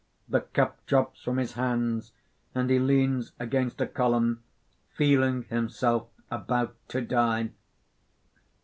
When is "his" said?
1.37-1.53